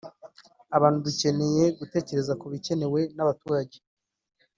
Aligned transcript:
“Abantu 0.77 0.97
dukeneye 1.07 1.63
gutekereza 1.79 2.33
ku 2.39 2.45
bikenewe 2.53 2.99
n’abaturage 3.15 3.77